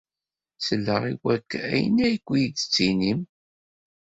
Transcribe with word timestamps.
Selleɣ 0.65 1.01
i 1.11 1.13
wakk 1.23 1.51
ayen 1.75 1.97
ay 2.05 2.15
d-tettinim. 2.51 3.21